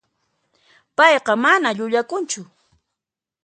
[0.97, 2.41] Payqa mana llullakunchu.